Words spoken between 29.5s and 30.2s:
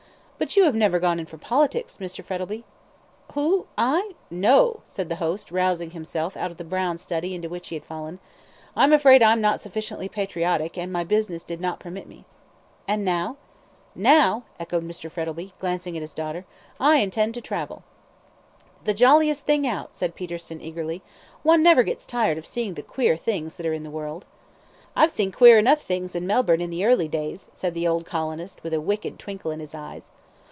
in his eyes.